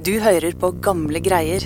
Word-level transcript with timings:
Du 0.00 0.14
hører 0.16 0.54
på 0.56 0.70
gamle 0.80 1.20
greier. 1.20 1.60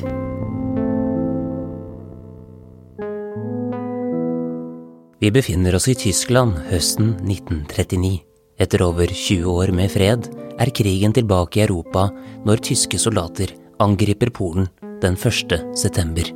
Vi 5.22 5.30
befinner 5.30 5.77
oss 5.79 5.87
i 5.93 5.95
Tyskland 5.95 6.57
høsten 6.67 7.12
1939. 7.23 8.11
Etter 8.59 8.83
over 8.83 9.07
20 9.07 9.55
år 9.55 9.71
med 9.79 9.95
fred 9.95 10.27
er 10.59 10.75
krigen 10.75 11.15
tilbake 11.15 11.62
i 11.62 11.65
Europa 11.69 12.09
når 12.43 12.67
tyske 12.73 12.99
soldater 12.99 13.54
angriper 13.78 14.35
Polen 14.35 14.66
den 15.04 15.14
1. 15.14 15.54
september. 15.78 16.26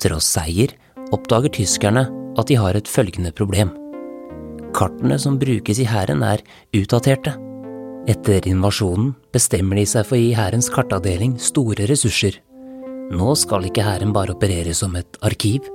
Tross 0.00 0.32
seier 0.32 0.72
oppdager 1.12 1.52
tyskerne 1.60 2.08
at 2.32 2.48
de 2.48 2.56
har 2.56 2.80
et 2.80 2.88
følgende 2.88 3.36
problem. 3.36 3.76
Kartene 4.72 5.20
som 5.20 5.36
brukes 5.36 5.84
i 5.84 5.90
hæren 5.92 6.24
er 6.24 6.40
utdaterte. 6.72 7.36
Etter 8.10 8.42
invasjonen 8.50 9.12
bestemmer 9.30 9.78
de 9.78 9.84
seg 9.86 10.06
for 10.08 10.16
å 10.16 10.22
gi 10.22 10.32
hærens 10.34 10.66
kartavdeling 10.74 11.36
store 11.38 11.86
ressurser. 11.86 12.40
Nå 13.14 13.34
skal 13.38 13.68
ikke 13.68 13.84
hæren 13.86 14.14
bare 14.16 14.34
operere 14.34 14.74
som 14.74 14.96
et 14.98 15.18
arkiv. 15.22 15.68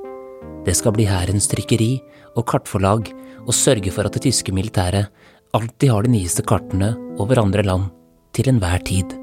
Det 0.67 0.75
skal 0.75 0.91
bli 0.97 1.05
hærens 1.07 1.47
trykkeri 1.47 1.93
og 2.35 2.43
kartforlag 2.51 3.13
og 3.45 3.55
sørge 3.55 3.93
for 3.95 4.09
at 4.09 4.17
det 4.17 4.25
tyske 4.27 4.51
militæret 4.51 5.07
alltid 5.55 5.93
har 5.93 6.03
de 6.03 6.11
nyeste 6.17 6.43
kartene 6.43 6.91
over 7.15 7.39
andre 7.39 7.63
land 7.63 7.87
til 8.35 8.51
enhver 8.51 8.83
tid. 8.83 9.15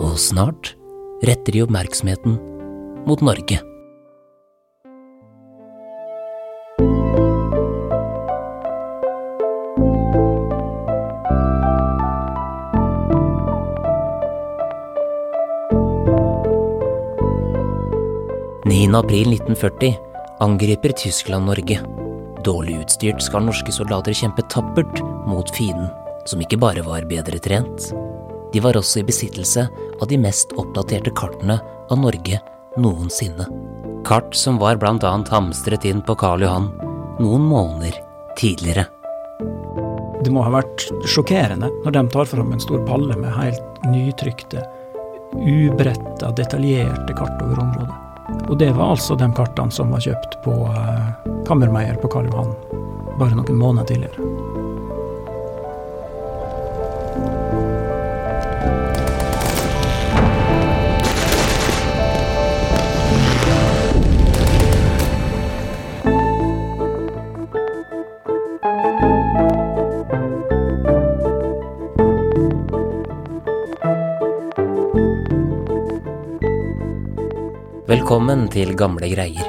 Og 0.00 0.16
snart 0.16 0.72
retter 1.28 1.52
de 1.52 1.66
oppmerksomheten 1.66 2.40
mot 3.04 3.20
Norge. 3.20 3.60
April 18.94 19.32
1940 19.32 19.96
angriper 20.40 20.92
Tyskland 20.92 21.46
Norge. 21.46 21.80
Dårlig 22.44 22.78
utstyrt 22.82 23.22
skal 23.22 23.46
norske 23.46 23.72
soldater 23.72 24.14
kjempe 24.14 24.44
tappert 24.52 25.00
mot 25.26 25.50
fienden, 25.56 25.88
som 26.28 26.42
ikke 26.44 26.58
bare 26.60 26.84
var 26.86 27.06
bedre 27.08 27.40
trent. 27.42 27.88
De 28.52 28.62
var 28.62 28.76
også 28.78 29.00
i 29.00 29.06
besittelse 29.08 29.66
av 30.00 30.10
de 30.10 30.18
mest 30.20 30.52
oppdaterte 30.60 31.14
kartene 31.16 31.58
av 31.90 31.98
Norge 31.98 32.38
noensinne. 32.76 33.48
Kart 34.04 34.36
som 34.36 34.60
var 34.60 34.76
blant 34.76 35.04
annet 35.06 35.32
hamstret 35.32 35.86
inn 35.88 36.04
på 36.04 36.16
Karl 36.20 36.44
Johan 36.44 36.70
noen 37.22 37.48
måneder 37.48 37.98
tidligere. 38.38 38.86
Det 40.24 40.32
må 40.32 40.44
ha 40.44 40.54
vært 40.60 40.86
sjokkerende 41.08 41.72
når 41.84 41.98
de 41.98 42.06
tar 42.14 42.30
fram 42.30 42.52
en 42.54 42.62
stor 42.62 42.84
palle 42.88 43.16
med 43.18 43.32
helt 43.36 43.84
nytrykte, 43.88 44.62
ubretta, 45.34 46.30
detaljerte 46.36 47.16
kart 47.16 47.42
over 47.42 47.64
området. 47.64 48.03
Og 48.48 48.58
det 48.58 48.70
var 48.76 48.94
altså 48.94 49.16
de 49.18 49.28
kartene 49.36 49.74
som 49.74 49.92
var 49.92 50.04
kjøpt 50.04 50.38
på 50.44 50.54
eh, 50.70 51.30
Kammermeier 51.48 51.98
på 52.00 52.10
Karl 52.12 52.30
Johan 52.32 52.54
bare 53.18 53.36
noen 53.38 53.58
måneder 53.58 53.86
tidligere. 53.86 54.33
Velkommen 78.14 78.44
til 78.46 78.76
Gamle 78.78 79.08
greier, 79.10 79.46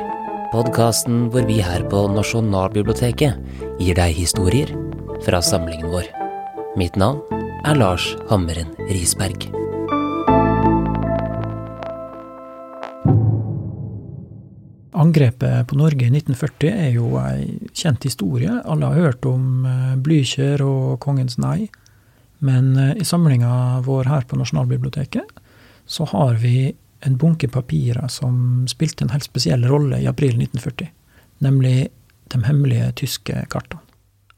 podkasten 0.50 1.28
hvor 1.30 1.44
vi 1.46 1.60
her 1.62 1.84
på 1.86 2.00
Nasjonalbiblioteket 2.10 3.36
gir 3.78 3.94
deg 3.94 4.16
historier 4.18 4.72
fra 5.22 5.38
samlingen 5.38 5.92
vår. 5.92 6.08
Mitt 6.74 6.96
navn 6.98 7.20
er 7.62 7.78
Lars 7.78 8.08
Hammeren 8.32 8.72
Risberg. 8.90 9.46
Angrepet 14.98 15.70
på 15.70 15.78
Norge 15.78 16.08
i 16.08 16.10
1940 16.10 16.74
er 16.74 16.90
jo 16.96 17.12
ei 17.22 17.60
kjent 17.70 18.08
historie. 18.10 18.50
Alle 18.66 18.90
har 18.90 19.12
hørt 19.12 19.28
om 19.30 19.68
eh, 19.70 19.94
Blykjer 20.02 20.66
og 20.66 20.98
Kongens 21.06 21.38
nei. 21.38 21.68
Men 22.42 22.74
eh, 22.82 22.96
i 22.98 23.06
samlinga 23.06 23.84
vår 23.86 24.10
her 24.10 24.26
på 24.26 24.42
Nasjonalbiblioteket 24.42 25.38
så 25.86 26.10
har 26.10 26.42
vi 26.42 26.74
en 27.06 27.18
bunke 27.22 27.48
papirer 27.52 28.08
som 28.10 28.66
spilte 28.70 29.06
en 29.06 29.14
helt 29.14 29.28
spesiell 29.28 29.66
rolle 29.70 30.02
i 30.02 30.10
april 30.10 30.38
1940, 30.40 30.90
nemlig 31.46 31.90
de 32.34 32.42
hemmelige 32.48 32.92
tyske 33.02 33.46
kartene. 33.52 33.82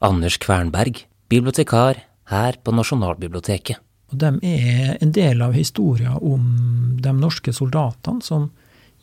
Anders 0.04 0.36
Kvernberg, 0.38 1.00
bibliotekar 1.28 2.04
her 2.30 2.58
på 2.62 2.74
Nasjonalbiblioteket. 2.76 3.80
Og 4.12 4.20
De 4.20 4.30
er 4.46 4.96
en 5.02 5.12
del 5.12 5.42
av 5.44 5.56
historien 5.56 6.16
om 6.22 6.96
de 7.02 7.12
norske 7.12 7.52
soldatene 7.52 8.24
som 8.24 8.50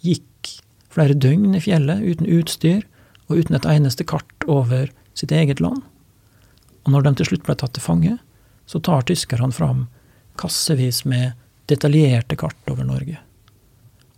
gikk 0.05 0.55
flere 0.93 1.17
døgn 1.17 1.57
i 1.57 1.61
fjellet 1.61 2.01
uten 2.05 2.29
utstyr 2.37 2.85
og 3.27 3.41
uten 3.41 3.57
et 3.57 3.67
eneste 3.69 4.05
kart 4.07 4.47
over 4.47 4.89
sitt 5.17 5.33
eget 5.35 5.61
land. 5.61 5.83
Og 6.85 6.93
når 6.93 7.05
de 7.05 7.13
til 7.19 7.31
slutt 7.31 7.45
ble 7.45 7.57
tatt 7.59 7.75
til 7.75 7.85
fange, 7.85 8.15
så 8.65 8.81
tar 8.81 9.05
tyskerne 9.05 9.53
fram 9.53 9.85
kassevis 10.39 11.03
med 11.05 11.33
detaljerte 11.69 12.37
kart 12.39 12.71
over 12.71 12.85
Norge. 12.85 13.17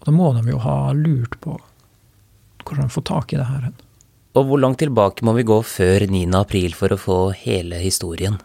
Da 0.07 0.13
må 0.15 0.29
de 0.31 0.45
jo 0.47 0.57
ha 0.63 0.93
lurt 0.95 1.33
på 1.43 1.57
hvordan 2.63 2.87
de 2.87 2.93
får 2.93 3.03
tak 3.09 3.33
i 3.33 3.37
det 3.39 3.47
her. 3.47 3.65
Og 4.39 4.45
hvor 4.47 4.59
langt 4.61 4.79
tilbake 4.79 5.25
må 5.27 5.33
vi 5.35 5.43
gå 5.47 5.57
før 5.67 6.05
9. 6.07 6.21
april 6.39 6.75
for 6.79 6.93
å 6.95 6.99
få 6.99 7.17
hele 7.35 7.79
historien? 7.81 8.37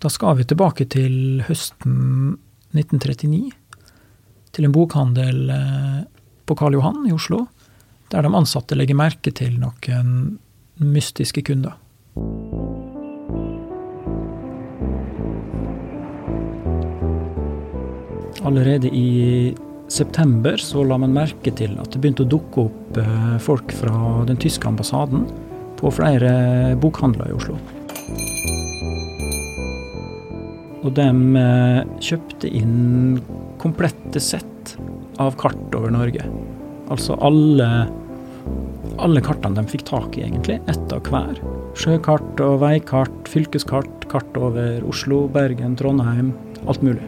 Da 0.00 0.08
skal 0.12 0.38
vi 0.38 0.46
tilbake 0.48 0.86
til 0.88 1.42
høsten 1.44 2.38
1939. 2.72 3.50
Til 4.56 4.68
en 4.68 4.72
bokhandel 4.72 5.52
eh, 5.52 5.98
på 6.48 6.56
Karl 6.56 6.78
Johan 6.78 7.04
i 7.08 7.12
Oslo, 7.12 7.42
der 8.12 8.24
de 8.24 8.32
ansatte 8.36 8.76
legger 8.76 8.96
merke 8.96 9.32
til 9.36 9.58
noen 9.60 10.38
mystiske 10.80 11.44
kunder. 11.44 11.76
Allerede 18.48 18.88
i 18.88 19.52
september 19.92 20.56
så 20.56 20.84
la 20.86 20.96
man 21.00 21.14
merke 21.14 21.52
til 21.56 21.76
at 21.80 21.92
det 21.92 22.00
begynte 22.02 22.24
å 22.24 22.32
dukke 22.32 22.66
opp 22.66 22.98
eh, 23.00 23.36
folk 23.42 23.74
fra 23.76 24.24
den 24.28 24.40
tyske 24.40 24.68
ambassaden 24.68 25.26
på 25.80 25.92
flere 25.92 26.32
bokhandler 26.80 27.32
i 27.32 27.36
Oslo. 27.36 27.58
Og 30.82 30.90
de 30.96 31.08
eh, 31.42 31.80
kjøpte 32.02 32.50
inn 32.50 33.20
komplette 33.62 34.22
sett 34.22 34.76
av 35.22 35.36
kart 35.38 35.76
over 35.76 35.92
Norge. 35.94 36.24
Altså 36.90 37.14
alle, 37.22 37.68
alle 39.02 39.22
kartene 39.24 39.60
de 39.60 39.70
fikk 39.70 39.86
tak 39.92 40.18
i, 40.18 40.24
egentlig. 40.26 40.58
Ett 40.72 40.94
av 40.94 41.06
hver. 41.06 41.38
Sjøkart 41.78 42.42
og 42.42 42.58
veikart, 42.64 43.22
fylkeskart, 43.30 44.08
kart 44.12 44.40
over 44.40 44.82
Oslo, 44.88 45.24
Bergen, 45.32 45.78
Trondheim. 45.78 46.34
Alt 46.66 46.82
mulig. 46.84 47.06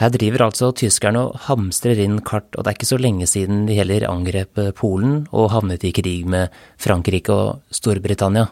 Her 0.00 0.08
driver 0.14 0.46
altså 0.46 0.70
tyskerne 0.72 1.26
og 1.28 1.42
hamstrer 1.44 1.98
inn 2.00 2.22
kart, 2.24 2.48
og 2.56 2.64
det 2.64 2.70
er 2.70 2.78
ikke 2.78 2.88
så 2.88 2.98
lenge 3.00 3.26
siden 3.28 3.66
de 3.68 3.76
heller 3.76 4.06
angrep 4.08 4.60
eh, 4.60 4.72
Polen 4.76 5.26
og 5.28 5.50
havnet 5.52 5.84
i 5.84 5.92
krig 5.92 6.24
med 6.30 6.54
Frankrike 6.80 7.34
og 7.34 7.74
Storbritannia. 7.74 8.46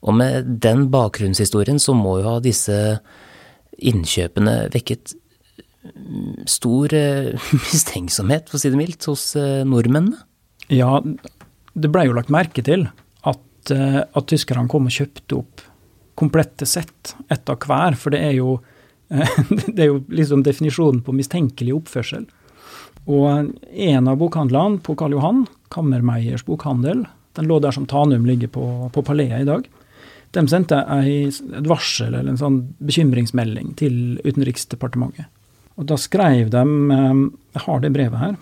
Og 0.00 0.16
med 0.16 0.48
den 0.64 0.86
bakgrunnshistorien 0.92 1.80
så 1.82 1.92
må 1.96 2.18
jo 2.22 2.30
ha 2.30 2.38
disse 2.40 2.78
innkjøpene 3.78 4.54
vekket 4.72 5.12
mm, 5.92 6.48
stor 6.48 6.96
eh, 6.96 7.36
mistenksomhet, 7.66 8.48
for 8.48 8.56
å 8.56 8.62
si 8.62 8.72
det 8.72 8.80
mildt, 8.80 9.10
hos 9.12 9.34
eh, 9.36 9.66
nordmennene? 9.68 10.24
Ja, 10.72 11.02
det 11.04 11.92
blei 11.92 12.08
jo 12.08 12.16
lagt 12.16 12.32
merke 12.32 12.64
til 12.64 12.88
at, 13.28 13.70
at 13.72 14.24
tyskerne 14.28 14.68
kom 14.72 14.88
og 14.88 14.96
kjøpte 14.96 15.36
opp 15.36 15.62
komplette 16.18 16.66
sett, 16.66 17.14
ett 17.30 17.48
av 17.48 17.60
hver. 17.62 17.96
For 17.96 18.12
det 18.12 18.24
er 18.24 18.34
jo 18.40 18.56
det 19.74 19.82
er 19.82 19.90
jo 19.90 20.02
liksom 20.12 20.44
definisjonen 20.44 21.00
på 21.04 21.14
mistenkelig 21.16 21.74
oppførsel. 21.78 22.26
Og 23.08 23.54
en 23.72 24.10
av 24.10 24.18
bokhandlene 24.20 24.82
på 24.84 24.96
Karl 24.98 25.16
Johan, 25.16 25.46
Kammermeiers 25.72 26.44
bokhandel, 26.44 27.06
den 27.38 27.48
lå 27.48 27.58
der 27.62 27.72
som 27.72 27.86
Tanum 27.88 28.26
ligger 28.28 28.50
på, 28.52 28.66
på 28.92 29.04
Palais 29.06 29.32
i 29.40 29.48
dag. 29.48 29.64
De 30.36 30.44
sendte 30.50 30.82
et 30.82 31.68
varsel 31.68 32.12
eller 32.12 32.34
en 32.34 32.40
sånn 32.40 32.60
bekymringsmelding 32.84 33.72
til 33.80 34.18
Utenriksdepartementet. 34.26 35.30
Og 35.78 35.86
da 35.88 35.96
skrev 36.00 36.50
de 36.50 36.64
eh, 36.64 37.20
Jeg 37.54 37.64
har 37.64 37.84
det 37.84 37.92
brevet 37.94 38.18
her. 38.18 38.34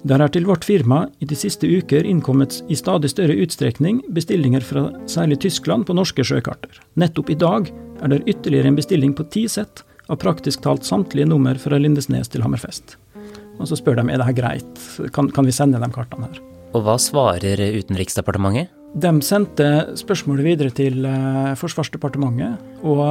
Der 0.00 0.22
er 0.24 0.32
til 0.32 0.46
vårt 0.48 0.64
firma 0.64 1.02
i 1.20 1.26
de 1.28 1.36
siste 1.36 1.68
uker 1.68 2.06
innkommet 2.08 2.62
i 2.72 2.76
stadig 2.78 3.10
større 3.12 3.36
utstrekning 3.36 4.00
bestillinger 4.16 4.64
fra 4.64 4.86
særlig 5.04 5.42
Tyskland 5.44 5.84
på 5.86 5.96
norske 5.96 6.24
sjøkarter. 6.24 6.80
Nettopp 6.96 7.28
i 7.28 7.36
dag 7.36 7.68
er 8.00 8.12
det 8.12 8.24
ytterligere 8.28 8.70
en 8.70 8.78
bestilling 8.78 9.14
på 9.16 9.26
ti 9.32 9.46
sett 9.50 9.84
av 10.10 10.18
praktisk 10.22 10.64
talt 10.64 10.86
samtlige 10.86 11.28
nummer 11.30 11.58
fra 11.60 11.78
Lindesnes 11.78 12.30
til 12.32 12.42
Hammerfest. 12.44 12.96
Og 13.60 13.68
så 13.68 13.76
spør 13.78 14.00
de 14.00 14.08
er 14.08 14.20
det 14.20 14.26
her 14.26 14.36
greit, 14.36 14.84
kan, 15.14 15.28
kan 15.30 15.46
vi 15.46 15.54
sende 15.54 15.80
de 15.80 15.90
kartene 15.94 16.30
her. 16.30 16.40
Og 16.74 16.86
hva 16.86 16.96
svarer 17.02 17.60
Utenriksdepartementet? 17.80 18.70
De 19.00 19.10
sendte 19.22 19.66
spørsmålet 19.98 20.46
videre 20.46 20.74
til 20.74 21.04
uh, 21.06 21.52
Forsvarsdepartementet. 21.58 22.58
Og 22.82 23.04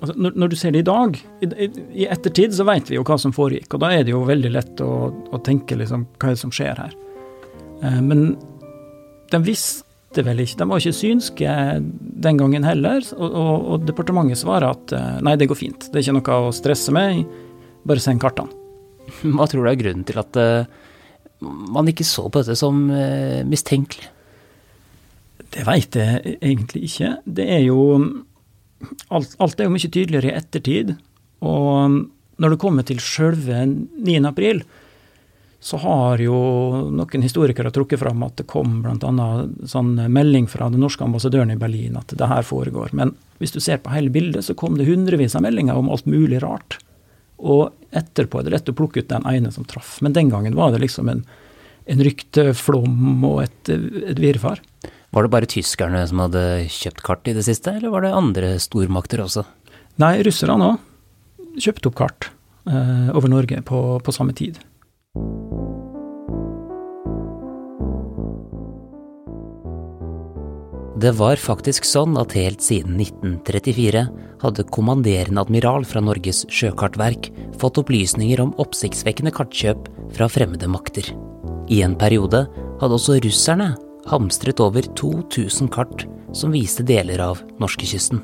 altså, 0.00 0.14
når, 0.14 0.38
når, 0.38 0.52
du 0.52 0.56
ser 0.56 0.72
det 0.72 0.84
i 0.84 0.88
dag, 0.88 1.18
i, 1.44 1.68
i, 2.04 2.06
ettertid, 2.06 2.54
så 2.56 2.64
vet 2.68 2.88
vi 2.88 2.96
jo 2.96 3.04
hva 3.08 3.18
som 3.20 3.34
foregikk. 3.36 3.74
Og 3.74 3.82
da 3.84 3.92
er 3.92 4.06
det 4.06 4.14
jo 4.14 4.22
veldig 4.28 4.52
lett 4.54 4.84
å, 4.84 4.92
å 5.10 5.42
tenke 5.44 5.76
liksom, 5.76 6.06
hva 6.16 6.30
er 6.30 6.38
det 6.38 6.44
som 6.44 6.54
skjer 6.54 6.80
her. 6.84 6.96
Uh, 7.82 8.00
men 8.00 8.26
de 9.32 9.42
visste 9.44 9.88
visste 10.12 10.28
vel 10.28 10.42
ikke, 10.42 10.58
de 10.60 10.68
var 10.68 10.80
ikke 10.80 10.92
synske 10.92 11.52
den 12.22 12.36
gangen 12.38 12.64
heller. 12.64 13.00
Og, 13.16 13.32
og, 13.32 13.68
og, 13.72 13.86
departementet 13.88 14.40
svarer 14.40 14.72
at 14.72 14.92
eh, 14.92 15.20
nei, 15.24 15.36
det 15.36 15.48
går 15.48 15.56
fint, 15.56 15.88
det 15.88 15.98
er 15.98 16.04
ikke 16.04 16.18
noe 16.18 16.48
å 16.48 16.52
stresse 16.52 16.92
med, 16.92 17.24
bare 17.88 18.02
send 18.02 18.20
kartene. 18.20 18.52
Hva 19.36 19.46
tror 19.48 19.64
du 19.64 19.70
er 19.70 19.80
grunnen 19.80 20.04
til 20.06 20.20
at 20.20 20.36
uh, 20.38 20.66
man 21.42 21.88
ikke 21.88 22.04
så 22.06 22.28
på 22.28 22.42
dette 22.42 22.56
som 22.58 22.84
uh, 22.92 23.40
mistenkelig? 23.48 24.10
Det 25.52 25.64
veit 25.66 25.96
jeg 25.96 26.36
egentlig 26.40 26.84
ikke. 26.86 27.16
Det 27.24 27.48
er 27.56 27.64
jo 27.66 27.80
alt, 29.12 29.34
alt, 29.36 29.58
er 29.58 29.66
jo 29.66 29.72
mye 29.74 29.88
tydeligere 29.88 30.30
i 30.30 30.36
ettertid. 30.38 30.94
Og 31.44 31.98
når 32.40 32.54
det 32.54 32.60
kommer 32.62 32.86
til 32.88 33.02
sjølve 33.02 33.64
9. 33.66 34.14
april, 34.28 34.62
så 35.62 35.78
har 35.78 36.18
jo 36.18 36.34
noen 36.90 37.22
historikere 37.22 37.70
trukket 37.70 38.00
fram 38.00 38.24
at 38.26 38.34
det 38.40 38.48
kom 38.50 38.80
bl.a. 38.82 39.26
sånn 39.70 39.92
melding 40.10 40.48
fra 40.50 40.66
den 40.72 40.82
norske 40.82 41.04
ambassadøren 41.06 41.52
i 41.54 41.58
Berlin 41.60 42.00
at 42.00 42.10
det 42.18 42.26
her 42.26 42.42
foregår. 42.42 42.90
Men 42.98 43.14
hvis 43.38 43.54
du 43.54 43.60
ser 43.62 43.78
på 43.78 43.92
hele 43.94 44.10
bildet, 44.10 44.42
så 44.42 44.56
kom 44.58 44.74
det 44.78 44.88
hundrevis 44.88 45.36
av 45.38 45.44
meldinger 45.46 45.78
om 45.78 45.90
alt 45.94 46.08
mulig 46.10 46.40
rart. 46.42 46.80
Og 47.38 47.70
etterpå 47.94 48.40
er 48.40 48.48
det 48.48 48.56
lett 48.56 48.72
å 48.72 48.74
plukke 48.74 49.04
ut 49.04 49.12
den 49.12 49.28
ene 49.30 49.52
som 49.54 49.66
traff. 49.68 50.00
Men 50.02 50.16
den 50.18 50.32
gangen 50.34 50.58
var 50.58 50.74
det 50.74 50.82
liksom 50.82 51.10
en, 51.12 51.22
en 51.86 52.04
rykteflom 52.10 53.22
og 53.30 53.44
et, 53.44 53.70
et 53.70 54.18
virvar. 54.18 54.64
Var 55.14 55.26
det 55.26 55.32
bare 55.36 55.50
tyskerne 55.54 56.02
som 56.10 56.24
hadde 56.24 56.42
kjøpt 56.74 57.04
kart 57.06 57.30
i 57.30 57.36
det 57.38 57.46
siste, 57.46 57.76
eller 57.78 57.94
var 57.94 58.02
det 58.02 58.14
andre 58.16 58.56
stormakter 58.62 59.22
også? 59.22 59.46
Nei, 60.02 60.16
russerne 60.26 60.72
òg 60.72 60.88
kjøpte 61.60 61.90
opp 61.90 61.96
kart 61.98 62.30
eh, 62.66 63.08
over 63.12 63.30
Norge 63.30 63.62
på, 63.68 63.78
på 64.02 64.14
samme 64.14 64.34
tid. 64.34 64.58
Det 71.02 71.10
var 71.18 71.40
faktisk 71.40 71.84
sånn 71.88 72.14
at 72.20 72.34
helt 72.36 72.62
siden 72.62 73.00
1934 73.02 74.04
hadde 74.40 74.64
kommanderende 74.70 75.42
admiral 75.42 75.84
fra 75.88 76.00
Norges 76.04 76.44
sjøkartverk 76.46 77.28
fått 77.58 77.80
opplysninger 77.82 78.40
om 78.44 78.54
oppsiktsvekkende 78.62 79.34
kartkjøp 79.34 79.90
fra 80.14 80.30
fremmede 80.30 80.70
makter. 80.70 81.10
I 81.66 81.82
en 81.82 81.98
periode 81.98 82.46
hadde 82.80 82.98
også 83.00 83.18
russerne 83.24 83.72
hamstret 84.10 84.62
over 84.62 84.86
2000 84.98 85.72
kart 85.74 86.06
som 86.32 86.54
viste 86.54 86.86
deler 86.86 87.20
av 87.24 87.42
norskekysten. 87.58 88.22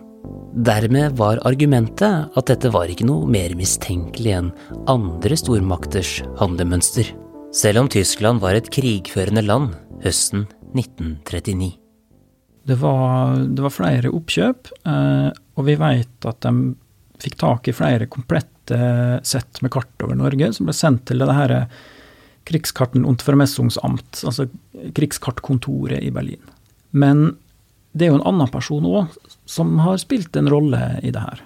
Dermed 0.59 1.15
var 1.15 1.39
argumentet 1.47 2.33
at 2.35 2.49
dette 2.51 2.71
var 2.75 2.91
ikke 2.91 3.07
noe 3.07 3.29
mer 3.31 3.53
mistenkelig 3.55 4.33
enn 4.35 4.49
andre 4.91 5.37
stormakters 5.39 6.17
handlemønster, 6.41 7.13
selv 7.55 7.85
om 7.85 7.91
Tyskland 7.93 8.43
var 8.43 8.59
et 8.59 8.71
krigførende 8.75 9.45
land 9.45 9.77
høsten 10.03 10.49
1939. 10.73 11.71
Det 12.67 12.79
var, 12.83 13.39
det 13.39 13.65
var 13.69 13.77
flere 13.77 14.11
oppkjøp, 14.11 14.75
eh, 14.83 15.31
og 15.31 15.69
vi 15.69 15.79
vet 15.79 16.27
at 16.27 16.43
de 16.43 16.75
fikk 17.23 17.39
tak 17.39 17.71
i 17.71 17.79
flere 17.79 18.11
komplette 18.11 18.83
sett 19.23 19.63
med 19.63 19.71
kart 19.79 20.03
over 20.03 20.19
Norge, 20.19 20.51
som 20.57 20.67
ble 20.67 20.75
sendt 20.75 21.07
til 21.13 21.23
det 21.23 21.39
her 21.39 21.59
Krigskarten 22.49 23.05
und 23.05 23.23
altså 23.23 24.49
krigskartkontoret 24.97 26.03
i 26.03 26.11
Berlin. 26.11 26.43
Men 26.91 27.37
det 27.97 28.07
er 28.07 28.13
jo 28.13 28.19
en 28.19 28.29
annen 28.29 28.51
person 28.53 28.85
òg 28.87 29.15
som 29.49 29.79
har 29.85 30.01
spilt 30.01 30.37
en 30.37 30.51
rolle 30.51 30.81
i 31.03 31.13
det 31.15 31.23
her. 31.23 31.43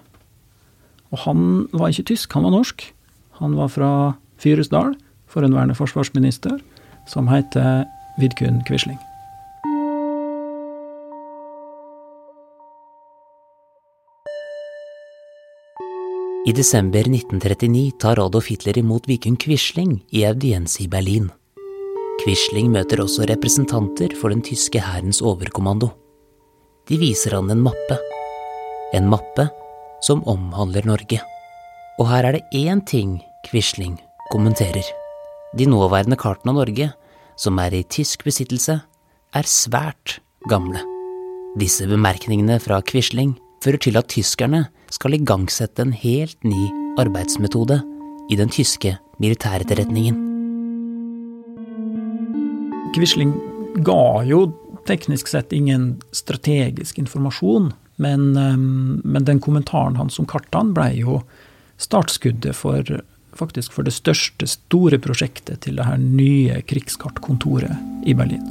Og 1.13 1.23
han 1.27 1.47
var 1.77 1.93
ikke 1.93 2.09
tysk, 2.13 2.33
han 2.35 2.47
var 2.49 2.57
norsk. 2.57 2.85
Han 3.43 3.57
var 3.59 3.71
fra 3.73 3.93
Fyresdal, 4.43 4.97
forhenværende 5.31 5.77
forsvarsminister, 5.79 6.59
som 7.07 7.29
heter 7.31 7.85
Vidkun 8.19 8.63
Quisling. 8.67 8.99
I 16.43 16.51
desember 16.51 17.07
1939 17.07 17.93
tar 18.03 18.19
Adolf 18.19 18.49
Hitler 18.51 18.81
imot 18.81 19.07
Vikun 19.07 19.37
Quisling 19.39 20.01
i 20.11 20.25
audiens 20.27 20.81
i 20.83 20.89
Berlin. 20.91 21.31
Quisling 22.25 22.73
møter 22.75 22.99
også 23.05 23.29
representanter 23.31 24.17
for 24.19 24.35
den 24.35 24.43
tyske 24.43 24.83
hærens 24.83 25.23
overkommando. 25.23 25.93
De 26.89 26.99
viser 26.99 27.37
han 27.37 27.51
en 27.51 27.61
mappe. 27.63 27.99
En 28.93 29.07
mappe 29.11 29.47
som 30.03 30.23
omhandler 30.29 30.87
Norge. 30.89 31.21
Og 32.01 32.09
her 32.11 32.27
er 32.27 32.39
det 32.39 32.59
én 32.59 32.83
ting 32.83 33.21
Quisling 33.47 34.01
kommenterer. 34.33 34.87
De 35.55 35.69
nåværende 35.69 36.19
kartene 36.19 36.51
av 36.51 36.59
Norge, 36.63 36.89
som 37.39 37.59
er 37.63 37.75
i 37.77 37.85
tysk 37.87 38.25
besittelse, 38.27 38.81
er 39.33 39.49
svært 39.49 40.19
gamle. 40.51 40.83
Disse 41.61 41.87
bemerkningene 41.87 42.59
fra 42.63 42.81
Quisling 42.83 43.37
fører 43.63 43.79
til 43.79 43.99
at 44.01 44.11
tyskerne 44.11 44.65
skal 44.91 45.15
igangsette 45.15 45.85
en 45.85 45.95
helt 45.95 46.41
ny 46.43 46.67
arbeidsmetode 46.99 47.79
i 48.33 48.39
den 48.41 48.51
tyske 48.51 48.97
militæretterretningen. 49.23 50.19
Quisling 52.97 53.37
ga 53.87 54.25
jo 54.27 54.49
teknisk 54.89 55.31
sett 55.31 55.53
ingen 55.53 56.01
strategisk 56.13 56.99
informasjon, 56.99 57.73
men, 57.97 58.37
ehm, 58.37 59.01
men 59.05 59.25
den 59.25 59.41
kommentaren 59.41 59.97
hans 59.97 60.19
om 60.19 60.27
kartene 60.27 60.75
ble 60.75 60.89
jo 60.97 61.23
startskuddet 61.79 62.57
for, 62.57 63.03
faktisk 63.35 63.73
for 63.73 63.87
det 63.87 63.95
største, 63.95 64.47
store 64.49 64.99
prosjektet 64.99 65.63
til 65.67 65.79
det 65.79 65.87
her 65.87 65.99
nye 65.99 66.63
krigskartkontoret 66.63 68.07
i 68.07 68.15
Berlin. 68.15 68.45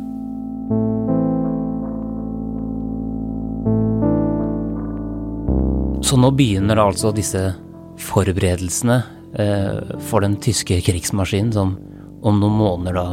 Så 6.01 6.17
nå 6.19 6.31
begynner 6.35 6.81
altså 6.81 7.13
disse 7.15 7.53
forberedelsene 8.01 8.97
eh, 9.39 9.97
for 10.09 10.25
den 10.25 10.35
tyske 10.43 10.81
krigsmaskinen 10.83 11.53
som 11.55 11.77
om 12.21 12.39
noen 12.41 12.57
måneder 12.57 12.97
da 12.97 13.05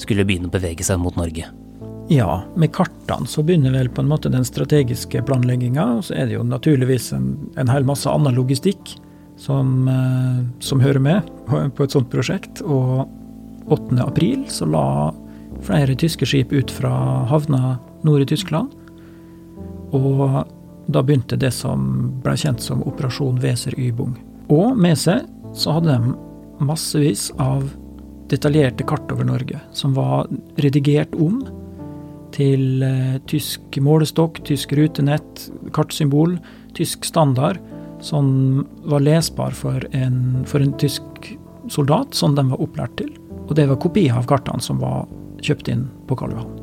skulle 0.00 0.24
begynne 0.26 0.48
å 0.50 0.54
bevege 0.54 0.84
seg 0.86 0.98
mot 0.98 1.14
Norge. 1.20 1.46
Ja, 2.12 2.42
med 2.56 2.72
kartene 2.76 3.26
så 3.26 3.40
begynner 3.42 3.72
vel 3.72 3.88
på 3.88 4.02
en 4.02 4.10
måte 4.10 4.28
den 4.28 4.44
strategiske 4.44 5.22
planlegginga. 5.24 5.84
Og 5.96 6.04
så 6.04 6.16
er 6.18 6.28
det 6.28 6.36
jo 6.36 6.44
naturligvis 6.44 7.08
en, 7.16 7.30
en 7.56 7.70
hel 7.72 7.86
masse 7.88 8.10
annen 8.10 8.36
logistikk 8.36 8.96
som, 9.40 9.88
eh, 9.88 10.42
som, 10.60 10.82
hører 10.84 11.00
med 11.00 11.30
på 11.48 11.86
et 11.86 11.94
sånt 11.94 12.10
prosjekt. 12.12 12.60
Og 12.66 13.06
8. 13.72 13.96
april 14.04 14.44
så 14.52 14.68
la 14.68 14.84
flere 15.64 15.96
tyske 15.96 16.28
skip 16.28 16.52
ut 16.52 16.74
fra 16.74 16.92
havna 17.30 17.78
nord 18.04 18.26
i 18.26 18.28
Tyskland. 18.34 18.74
Og 19.96 20.20
da 20.92 21.00
begynte 21.00 21.40
det 21.40 21.54
som 21.56 22.12
ble 22.24 22.36
kjent 22.36 22.60
som 22.60 22.84
Operasjon 22.84 23.40
Weser 23.40 23.78
Übung. 23.80 24.18
Og 24.52 24.76
med 24.76 25.00
seg 25.00 25.24
så 25.56 25.78
hadde 25.78 25.96
de 25.96 26.12
massevis 26.60 27.30
av 27.40 27.64
detaljerte 28.28 28.84
kart 28.88 29.08
over 29.12 29.24
Norge, 29.28 29.64
som 29.72 29.96
var 29.96 30.28
redigert 30.60 31.16
om 31.16 31.40
til 32.34 32.82
eh, 32.86 33.18
tysk 33.30 33.78
målestokk, 33.82 34.42
tysk 34.48 34.74
rutenett, 34.78 35.46
kartsymbol, 35.76 36.38
tysk 36.76 37.06
standard, 37.08 37.60
som 38.02 38.64
var 38.88 39.04
lesbar 39.04 39.54
for 39.54 39.84
en, 39.94 40.42
for 40.48 40.64
en 40.64 40.74
tysk 40.80 41.32
soldat, 41.70 42.16
som 42.18 42.34
de 42.34 42.46
var 42.50 42.62
opplært 42.62 42.96
til. 42.98 43.12
Og 43.46 43.54
det 43.58 43.68
var 43.70 43.80
kopier 43.82 44.16
av 44.18 44.28
kartene 44.30 44.62
som 44.64 44.82
var 44.82 45.06
kjøpt 45.42 45.70
inn 45.72 45.86
på 46.08 46.18
Karl 46.18 46.36
Johan. 46.36 46.62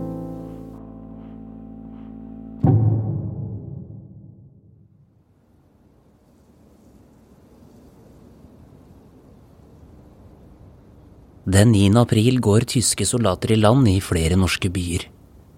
Den 11.49 11.71
9. 11.73 11.95
april 11.97 12.35
går 12.45 12.67
tyske 12.69 13.07
soldater 13.09 13.55
i 13.55 13.57
land 13.57 13.87
i 13.89 13.95
flere 14.05 14.35
norske 14.37 14.69
byer. 14.69 15.07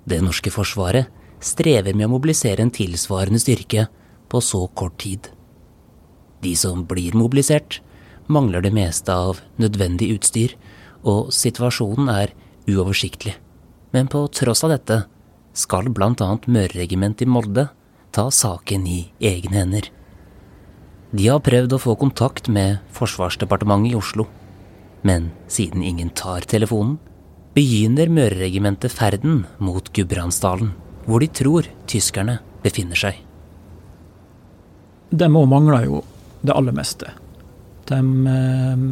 Det 0.06 0.22
norske 0.24 0.52
forsvaret 0.54 1.10
strever 1.42 1.96
med 1.96 2.08
å 2.08 2.14
mobilisere 2.16 2.64
en 2.64 2.74
tilsvarende 2.74 3.42
styrke 3.42 3.88
på 4.32 4.42
så 4.42 4.66
kort 4.78 4.98
tid. 5.02 5.30
De 6.42 6.56
som 6.58 6.86
blir 6.90 7.18
mobilisert, 7.18 7.82
mangler 8.32 8.64
det 8.66 8.74
meste 8.74 9.14
av 9.14 9.42
nødvendig 9.62 10.12
utstyr, 10.16 10.56
og 11.04 11.32
situasjonen 11.34 12.10
er 12.14 12.34
uoversiktlig. 12.70 13.36
Men 13.92 14.08
på 14.08 14.24
tross 14.34 14.64
av 14.64 14.74
dette 14.74 15.04
skal 15.58 15.90
bl.a. 15.92 16.30
Møreregimentet 16.48 17.26
i 17.26 17.30
Molde 17.30 17.68
ta 18.16 18.30
saken 18.32 18.86
i 18.88 19.02
egne 19.20 19.58
hender. 19.60 19.90
De 21.12 21.28
har 21.28 21.44
prøvd 21.44 21.76
å 21.76 21.82
få 21.82 21.98
kontakt 22.00 22.48
med 22.48 22.80
Forsvarsdepartementet 22.96 23.92
i 23.92 23.98
Oslo. 24.00 24.28
Men 25.04 25.32
siden 25.52 25.84
ingen 25.84 26.12
tar 26.16 26.46
telefonen, 26.48 27.00
begynner 27.56 28.08
Møreregimentet 28.08 28.94
ferden 28.96 29.44
mot 29.60 29.92
Gudbrandsdalen, 29.96 30.72
hvor 31.06 31.20
de 31.24 31.28
tror 31.28 31.68
tyskerne 31.90 32.40
befinner 32.64 33.00
seg. 33.00 33.20
De 35.12 35.28
òg 35.28 35.48
mangla 35.52 35.82
jo 35.84 36.04
det 36.42 36.56
aller 36.56 36.76
meste. 36.76 37.12
De 37.90 38.00
eh, 38.32 38.86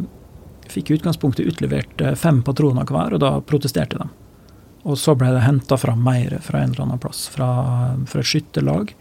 fikk 0.70 0.90
i 0.90 0.98
utgangspunktet 0.98 1.48
utlevert 1.48 2.04
eh, 2.04 2.16
fem 2.18 2.42
patroner 2.44 2.84
hver, 2.84 3.16
og 3.16 3.22
da 3.24 3.32
protesterte 3.40 4.02
de. 4.02 4.08
Og 4.84 4.96
så 5.00 5.14
ble 5.16 5.32
det 5.34 5.44
henta 5.44 5.76
fram 5.80 6.04
mer 6.04 6.38
fra 6.44 6.60
en 6.60 6.74
eller 6.74 6.86
annen 6.86 7.00
plass, 7.00 7.26
fra, 7.32 7.48
fra 8.08 8.22
et 8.22 8.28
skytterlag. 8.28 8.94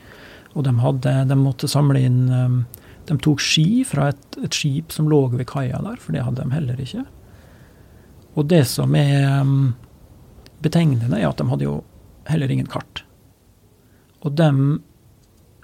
Og 0.55 0.65
de, 0.65 0.73
hadde, 0.81 1.13
de, 1.29 1.37
måtte 1.39 1.69
samle 1.69 2.01
inn 2.07 2.23
eh, 2.33 2.83
De 3.09 3.17
tok 3.19 3.41
ski 3.41 3.83
fra 3.87 4.11
et, 4.13 4.25
et, 4.39 4.53
skip 4.53 4.93
som 4.95 5.07
lå 5.11 5.25
ved 5.33 5.47
kaia 5.49 5.79
der, 5.83 5.99
for 5.99 6.15
det 6.15 6.23
hadde 6.23 6.45
de 6.45 6.55
heller 6.55 6.79
ikke. 6.83 7.03
Og 8.37 8.45
det 8.51 8.65
som 8.69 8.93
er 8.97 9.15
eh, 9.29 9.55
betegnende, 10.63 11.17
er 11.17 11.29
at 11.29 11.39
de 11.39 11.49
hadde 11.49 11.67
jo 11.67 11.79
heller 12.29 12.51
ingen 12.51 12.69
kart. 12.69 13.03
Og 14.21 14.35
dem, 14.37 14.81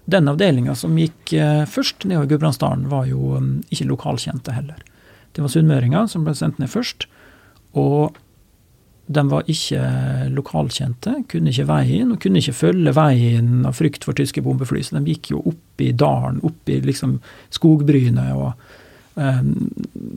den 0.10 0.32
avdelinga 0.32 0.74
som 0.80 0.96
gikk 0.98 1.34
først 1.70 2.06
nedover 2.08 2.30
Gudbrandsdalen, 2.32 2.88
var 2.90 3.10
jo 3.10 3.36
ikke 3.70 3.90
lokalkjente 3.90 4.56
heller. 4.56 4.80
Det 5.36 5.44
var 5.44 5.52
sunnmøringer 5.52 6.08
som 6.08 6.24
ble 6.24 6.34
sendt 6.40 6.62
ned 6.62 6.72
først. 6.72 7.10
Og 7.76 8.16
de 9.06 9.22
var 9.30 9.50
ikke 9.52 9.82
lokalkjente, 10.34 11.14
kunne 11.30 11.52
ikke 11.52 11.68
veien, 11.70 12.14
og 12.14 12.22
kunne 12.24 12.42
ikke 12.42 12.56
følge 12.58 12.94
veien 12.96 13.68
av 13.68 13.76
frykt 13.78 14.08
for 14.08 14.18
tyske 14.18 14.42
bombefly. 14.46 14.82
Så 14.82 14.98
de 14.98 15.14
gikk 15.14 15.34
jo 15.36 15.44
opp 15.52 15.84
i 15.84 15.92
dalen, 15.94 16.42
opp 16.48 16.72
i 16.72 16.80
liksom 16.82 17.20
skogbrynet, 17.54 18.32
og, 18.34 18.72
um, 19.20 19.52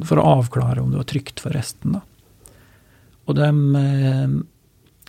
for 0.09 0.21
å 0.21 0.29
avklare 0.39 0.81
om 0.81 0.95
det 0.95 1.03
var 1.03 1.11
trygt 1.11 1.45
for 1.45 1.57
resten. 1.57 1.99
da. 1.99 2.05
Og 3.29 3.37
de 3.37 3.49
um, 3.49 4.39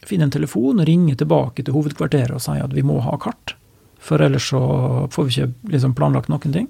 finner 0.06 0.28
en 0.28 0.36
telefon 0.36 0.82
og 0.82 0.88
ringer 0.88 1.20
tilbake 1.20 1.64
til 1.64 1.76
hovedkvarteret 1.76 2.36
og 2.36 2.44
sier 2.44 2.66
at 2.66 2.76
vi 2.76 2.84
må 2.86 3.00
ha 3.06 3.16
kart. 3.22 3.56
For 4.00 4.22
ellers 4.24 4.50
så 4.52 4.62
får 5.12 5.28
vi 5.28 5.36
ikke 5.36 5.74
liksom 5.76 5.96
planlagt 5.98 6.32
noen 6.32 6.56
ting. 6.56 6.70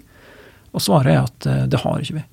Og 0.73 0.83
svaret 0.85 1.13
er 1.13 1.23
at 1.25 1.49
uh, 1.49 1.65
det 1.69 1.81
har 1.83 2.03
ikke 2.03 2.19
vi. 2.21 2.25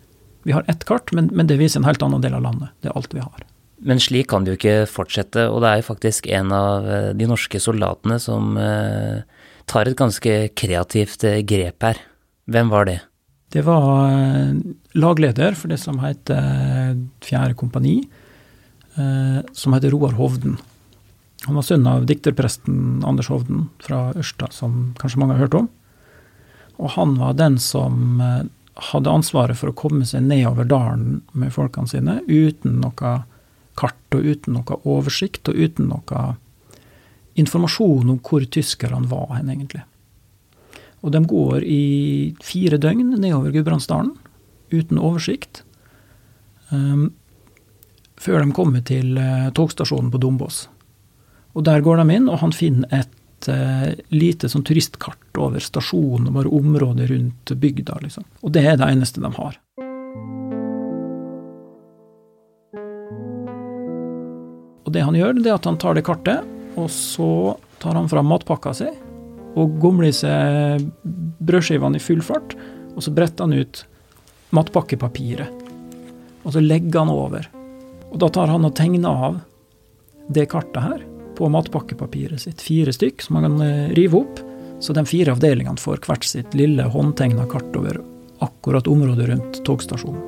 Vi 0.47 0.55
har 0.55 0.65
ett 0.71 0.85
kart, 0.87 1.11
men, 1.17 1.27
men, 1.35 1.49
det 1.51 1.59
viser 1.59 1.81
en 1.81 1.89
helt 1.89 2.03
annen 2.07 2.23
del 2.23 2.37
av 2.37 2.45
landet. 2.45 2.71
Det 2.81 2.93
er 2.93 2.99
alt 2.99 3.15
vi 3.17 3.25
har. 3.25 3.47
Men 3.83 3.99
slik 4.01 4.29
kan 4.31 4.45
det 4.45 4.53
jo 4.53 4.59
ikke 4.61 4.77
fortsette, 4.89 5.49
og 5.51 5.59
det 5.65 5.73
er 5.73 5.81
jo 5.81 5.89
faktisk 5.89 6.29
en 6.31 6.53
av 6.55 6.87
eh, 6.87 7.09
de 7.19 7.27
norske 7.29 7.59
soldatene 7.61 8.21
som 8.23 8.55
eh, 8.61 9.25
tar 9.67 9.91
et 9.91 9.99
ganske 9.99 10.37
kreativt 10.55 11.27
eh, 11.27 11.43
grep 11.43 11.89
her. 11.89 11.99
Hvem 12.47 12.71
var 12.71 12.87
det? 12.89 13.01
Det 13.53 13.65
var 13.67 14.07
eh, 14.07 14.55
lagleder 14.95 15.59
for 15.59 15.75
det 15.75 15.81
som 15.83 15.99
heter 16.03 16.95
4. 17.27 17.59
Kompani, 17.59 17.99
eh, 18.07 18.26
som 18.97 19.75
heter 19.77 19.93
Roar 19.93 20.15
Hovden. 20.17 20.55
Han 21.45 21.59
var 21.59 21.67
sønn 21.67 21.87
av 21.87 22.07
dikterpresten 22.09 23.03
Anders 23.05 23.29
Hovden 23.29 23.67
fra 23.85 24.09
Ørsta, 24.17 24.49
som 24.55 24.95
kanskje 24.97 25.21
mange 25.21 25.37
har 25.37 25.45
hørt 25.45 25.59
om. 25.59 25.67
Og 26.81 26.95
han 26.97 27.13
var 27.21 27.37
den 27.37 27.59
som 27.61 28.23
hadde 28.91 29.13
ansvaret 29.13 29.57
for 29.57 29.73
å 29.73 29.77
komme 29.77 30.05
seg 30.09 30.27
nedover 30.27 30.69
dalen 30.69 31.21
med 31.33 31.55
folkene 31.55 31.89
sine 31.89 32.19
uten 32.29 32.81
noe 32.83 33.13
kart 33.77 34.17
og 34.17 34.25
uten 34.25 34.57
noe 34.57 34.81
oversikt 34.89 35.49
og 35.53 35.61
uten 35.61 35.91
noe 35.93 36.25
informasjon 37.37 38.15
om 38.15 38.21
hvor 38.25 38.45
tyskerne 38.49 39.09
var 39.11 39.35
hen, 39.37 39.53
egentlig. 39.53 39.85
Og 41.05 41.13
de 41.13 41.21
går 41.29 41.65
i 41.65 41.83
fire 42.45 42.81
døgn 42.81 43.13
nedover 43.21 43.53
Gudbrandsdalen 43.55 44.15
uten 44.73 44.99
oversikt. 44.99 45.63
Um, 46.73 47.13
før 48.21 48.43
de 48.43 48.55
kommer 48.57 48.85
til 48.87 49.17
uh, 49.19 49.51
togstasjonen 49.57 50.11
på 50.13 50.21
Dombås. 50.23 50.67
Og 51.57 51.65
der 51.65 51.85
går 51.85 52.03
de 52.03 52.17
inn, 52.17 52.29
og 52.29 52.41
han 52.43 52.53
finner 52.53 52.91
et 53.03 53.49
uh, 53.49 53.93
lite 54.13 54.51
sånn 54.53 54.65
turistkart 54.67 55.41
over 55.41 55.63
stasjonen 55.63 56.31
og 56.31 56.39
bare 56.41 56.53
området 56.59 57.09
rundt 57.13 57.55
bygda. 57.61 58.01
Liksom. 58.05 58.27
Og 58.43 58.53
det 58.57 58.67
er 58.67 58.81
det 58.81 58.91
eneste 58.93 59.25
de 59.25 59.33
har. 59.37 59.59
Og 64.87 64.93
det 64.95 65.03
han 65.03 65.17
gjør, 65.19 65.41
det 65.41 65.51
er 65.51 65.59
at 65.59 65.67
han 65.67 65.81
tar 65.83 65.97
det 65.99 66.07
kartet, 66.07 66.47
og 66.77 66.89
så 66.93 67.57
tar 67.83 67.97
han 67.99 68.09
fram 68.09 68.29
matpakka 68.31 68.73
si 68.77 68.89
og 69.57 69.79
gomler 69.81 70.11
i 70.11 70.17
seg 70.17 70.85
brødskivene 71.49 71.97
i 71.97 72.03
full 72.03 72.21
fart, 72.25 72.53
og 72.93 73.05
så 73.05 73.13
bretter 73.17 73.47
han 73.47 73.57
ut 73.57 73.81
matpakkepapiret. 74.57 75.65
Og 76.45 76.53
så 76.55 76.61
legger 76.63 77.01
han 77.03 77.13
over. 77.13 77.49
Og 78.17 78.21
da 78.23 78.31
tar 78.33 78.49
han 78.49 78.65
og 78.65 78.73
tegner 78.73 79.13
av 79.13 79.35
det 80.33 80.47
kartet 80.49 80.81
her 80.81 81.03
på 81.37 81.51
matpakkepapiret 81.53 82.41
sitt. 82.41 82.63
Fire 82.65 82.95
stykk 82.97 83.21
som 83.21 83.37
han 83.37 83.45
kan 83.45 83.57
eh, 83.61 83.89
rive 83.93 84.23
opp. 84.23 84.39
Så 84.81 84.95
de 84.97 85.03
fire 85.05 85.35
avdelingene 85.35 85.77
får 85.77 85.99
hvert 86.07 86.25
sitt 86.25 86.55
lille 86.57 86.87
håndtegna 86.95 87.45
kart 87.51 87.77
over 87.77 87.99
akkurat 88.41 88.89
området 88.89 89.27
rundt 89.29 89.59
togstasjonen. 89.69 90.23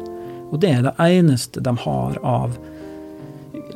Og 0.52 0.60
det 0.60 0.72
er 0.74 0.84
det 0.84 0.92
eneste 1.00 1.62
de 1.64 1.72
har 1.80 2.18
av 2.20 2.58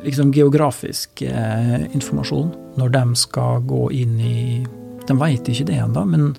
liksom 0.05 0.29
geografisk 0.35 1.23
eh, 1.25 1.87
informasjon 1.89 2.51
når 2.77 2.93
de 2.93 3.03
skal 3.17 3.65
gå 3.65 3.87
inn 3.97 4.19
i 4.21 4.41
De 5.09 5.15
veit 5.19 5.49
ikke 5.49 5.65
det 5.67 5.79
ennå, 5.81 6.05
men 6.05 6.29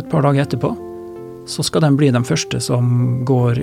et 0.00 0.08
par 0.08 0.24
dager 0.24 0.46
etterpå 0.46 0.72
så 1.46 1.62
skal 1.62 1.84
de 1.84 1.92
bli 2.00 2.08
de 2.16 2.24
første 2.24 2.58
som 2.64 3.20
går 3.28 3.60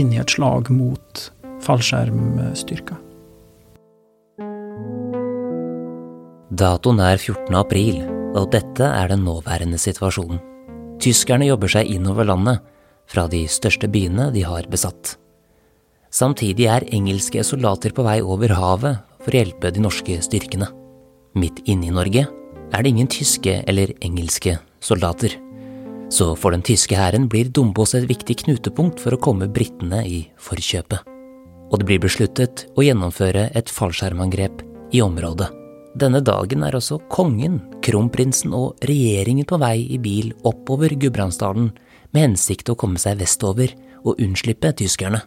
inn 0.00 0.16
i 0.16 0.22
et 0.24 0.32
slag 0.32 0.72
mot 0.72 1.28
fallskjermstyrker. 1.64 2.98
Datoen 6.50 6.98
er 7.00 7.16
14. 7.16 7.54
april, 7.54 8.00
og 8.34 8.50
dette 8.52 8.84
er 8.84 9.10
den 9.10 9.22
nåværende 9.24 9.78
situasjonen. 9.80 10.40
Tyskerne 11.00 11.46
jobber 11.48 11.70
seg 11.72 11.88
innover 11.88 12.26
landet, 12.28 12.60
fra 13.10 13.24
de 13.30 13.44
største 13.50 13.88
byene 13.90 14.28
de 14.34 14.42
har 14.46 14.68
besatt. 14.70 15.16
Samtidig 16.10 16.66
er 16.70 16.86
engelske 16.94 17.42
soldater 17.46 17.94
på 17.94 18.04
vei 18.06 18.18
over 18.20 18.52
havet 18.58 19.00
for 19.22 19.32
å 19.32 19.40
hjelpe 19.40 19.70
de 19.74 19.82
norske 19.82 20.18
styrkene. 20.26 20.68
Midt 21.38 21.62
inne 21.70 21.88
i 21.88 21.94
Norge 21.94 22.26
er 22.26 22.82
det 22.82 22.90
ingen 22.90 23.10
tyske 23.10 23.60
eller 23.70 23.94
engelske 24.02 24.56
soldater. 24.82 25.36
Så 26.10 26.32
for 26.34 26.50
den 26.50 26.66
tyske 26.66 26.98
hæren 26.98 27.28
blir 27.30 27.50
Dombås 27.54 27.94
et 27.94 28.08
viktig 28.10 28.40
knutepunkt 28.44 28.98
for 29.02 29.14
å 29.14 29.22
komme 29.22 29.50
britene 29.50 30.02
i 30.06 30.24
forkjøpet. 30.42 31.06
Og 31.70 31.78
det 31.78 31.86
blir 31.86 32.02
besluttet 32.02 32.66
å 32.74 32.84
gjennomføre 32.84 33.48
et 33.56 33.70
fallskjermangrep 33.70 34.64
i 34.94 35.02
området. 35.04 35.48
Denne 35.98 36.20
dagen 36.22 36.62
er 36.66 36.76
også 36.78 37.00
kongen, 37.10 37.58
kronprinsen 37.82 38.54
og 38.54 38.78
regjeringen 38.86 39.46
på 39.46 39.58
vei 39.58 39.76
i 39.90 39.98
bil 40.02 40.30
oppover 40.46 40.94
Gudbrandsdalen 40.94 41.72
med 42.14 42.22
hensikt 42.22 42.70
å 42.70 42.78
komme 42.78 42.98
seg 43.02 43.18
vestover 43.22 43.74
og 44.04 44.20
unnslippe 44.22 44.70
tyskerne. 44.78 45.22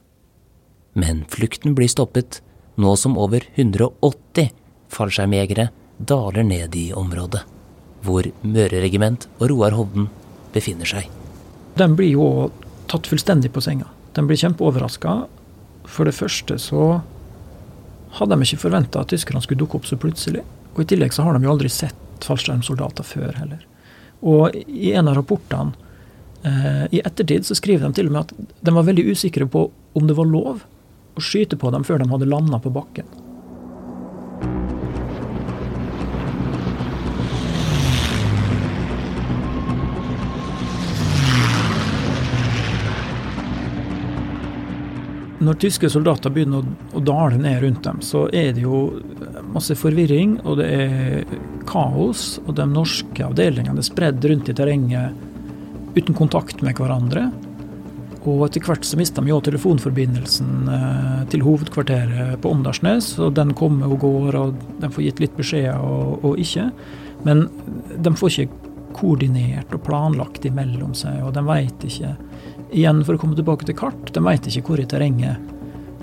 Men 1.00 1.24
flukten 1.32 1.76
blir 1.76 1.92
stoppet 1.92 2.42
nå 2.80 2.96
som 3.00 3.18
over 3.20 3.44
180 3.56 4.52
fallskjermjegere 4.94 5.70
daler 5.98 6.48
ned 6.48 6.76
i 6.78 6.88
området, 6.98 7.44
hvor 8.06 8.28
Møreregiment 8.44 9.28
og 9.40 9.50
Roar 9.52 9.76
Hovden 9.78 10.10
befinner 10.54 10.90
seg. 10.90 11.10
De 11.78 11.88
blir 11.98 12.14
jo 12.14 12.28
tatt 12.90 13.08
fullstendig 13.10 13.52
på 13.54 13.64
senga. 13.64 13.90
De 14.14 14.24
blir 14.28 14.38
kjempeoverraska. 14.38 15.24
For 15.90 16.08
det 16.08 16.16
første 16.16 16.58
så 16.62 17.02
hadde 18.18 18.38
de 18.38 18.48
ikke 18.48 18.64
forventa 18.66 19.02
at 19.02 19.12
tyskerne 19.14 19.42
skulle 19.44 19.64
dukke 19.64 19.80
opp 19.80 19.88
så 19.90 19.98
plutselig. 20.00 20.44
Og 20.74 20.84
I 20.84 20.90
tillegg 20.90 21.14
så 21.16 21.26
har 21.26 21.36
de 21.36 21.46
jo 21.46 21.54
aldri 21.54 21.72
sett 21.72 22.26
fallskjermsoldater 22.26 23.06
før 23.06 23.34
heller. 23.38 23.64
Og 24.24 24.56
i 24.56 24.94
en 24.96 25.10
av 25.12 25.18
rapportene 25.18 25.74
eh, 26.48 26.86
i 26.96 27.02
ettertid 27.04 27.48
så 27.48 27.58
skriver 27.58 27.88
de 27.88 27.98
til 27.98 28.10
og 28.10 28.16
med 28.16 28.24
at 28.24 28.54
de 28.64 28.76
var 28.76 28.88
veldig 28.88 29.10
usikre 29.12 29.50
på 29.50 29.66
om 29.94 30.08
det 30.08 30.16
var 30.18 30.30
lov 30.30 30.64
å 31.14 31.22
skyte 31.22 31.60
på 31.60 31.72
dem 31.74 31.86
før 31.86 32.02
de 32.02 32.10
hadde 32.10 32.30
landa 32.30 32.62
på 32.64 32.72
bakken. 32.74 33.10
Når 45.44 45.60
tyske 45.62 45.90
soldater 45.92 46.34
begynner 46.34 46.64
å, 46.94 47.02
dale 47.04 47.38
ned 47.42 47.62
rundt 47.64 47.84
dem, 47.86 48.02
så 48.06 48.26
er 48.34 48.54
det 48.56 48.64
jo 48.66 48.86
masse 49.54 49.76
forvirring, 49.78 50.38
og 50.44 50.60
det 50.62 50.68
er 50.72 51.38
kaos. 51.70 52.38
Og 52.46 52.56
de 52.58 52.68
norske 52.70 53.26
avdelingene 53.26 53.82
er 53.82 53.88
spredd 53.88 54.24
rundt 54.30 54.52
i 54.52 54.58
terrenget 54.58 55.96
uten 55.98 56.18
kontakt 56.18 56.64
med 56.66 56.80
hverandre. 56.80 57.28
Og 58.24 58.46
etter 58.46 58.64
hvert 58.64 58.86
så 58.88 58.98
mister 59.00 59.24
de 59.24 59.34
jo 59.34 59.42
telefonforbindelsen 59.44 60.70
eh, 60.72 61.24
til 61.32 61.44
hovedkvarteret 61.44 62.38
på 62.42 62.54
Åndalsnes. 62.56 63.14
Og 63.20 63.34
den 63.36 63.52
kommer 63.58 63.92
og 63.92 64.00
går, 64.06 64.38
og 64.40 64.62
de 64.80 64.92
får 64.94 65.10
gitt 65.10 65.24
litt 65.26 65.36
beskjeder 65.40 65.82
og, 65.84 66.24
og 66.24 66.40
ikke. 66.40 66.70
Men 67.28 67.48
de 68.00 68.16
får 68.16 68.38
ikke 68.46 68.72
koordinert 68.94 69.74
og 69.74 69.84
planlagt 69.88 70.46
imellom 70.48 70.94
seg, 70.98 71.20
og 71.26 71.34
de 71.36 71.44
veit 71.48 71.86
ikke 71.88 72.14
Igjen, 72.74 73.04
for 73.06 73.16
å 73.16 73.22
komme 73.22 73.38
tilbake 73.38 73.68
til 73.68 73.78
kart, 73.78 74.10
de 74.16 74.22
veit 74.26 74.48
ikke 74.50 74.64
hvor 74.66 74.82
i 74.82 74.88
terrenget 74.90 75.38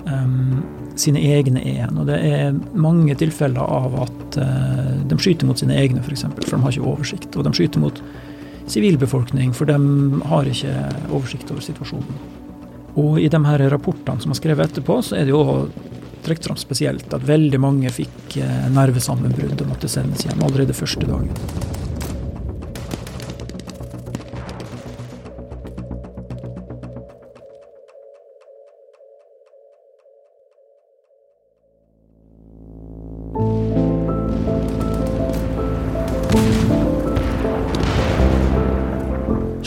um, 0.07 0.61
sine 0.99 1.19
egne 1.19 1.63
er. 1.67 1.89
Og 1.91 2.07
det 2.07 2.19
er 2.23 2.55
mange 2.79 3.15
tilfeller 3.19 3.61
av 3.61 3.97
at 4.05 4.37
uh, 4.39 4.91
de 5.07 5.17
skyter 5.19 5.49
mot 5.49 5.59
sine 5.59 5.75
egne, 5.77 6.03
f.eks., 6.03 6.27
for, 6.29 6.47
for 6.47 6.57
de 6.57 6.65
har 6.65 6.77
ikke 6.77 6.93
oversikt. 6.93 7.35
Og 7.35 7.47
de 7.47 7.53
skyter 7.57 7.83
mot 7.83 8.03
sivilbefolkning, 8.71 9.51
for 9.57 9.67
de 9.67 9.77
har 10.31 10.47
ikke 10.47 10.75
oversikt 11.11 11.51
over 11.51 11.65
situasjonen. 11.65 12.23
Og 13.01 13.19
i 13.23 13.29
de 13.31 13.43
her 13.47 13.65
rapportene 13.71 14.23
som 14.23 14.31
er 14.33 14.39
skrevet 14.39 14.71
etterpå, 14.71 14.99
så 15.03 15.19
er 15.19 15.27
det 15.27 15.35
jo 15.35 15.43
trukket 16.23 16.47
fram 16.47 16.59
spesielt 16.59 17.13
at 17.15 17.27
veldig 17.27 17.59
mange 17.59 17.91
fikk 17.91 18.39
uh, 18.39 18.67
nervesammenbrudd 18.71 19.59
og 19.59 19.71
måtte 19.75 19.91
sendes 19.91 20.23
hjem 20.27 20.43
allerede 20.47 20.77
første 20.77 21.07
dagen. 21.09 21.79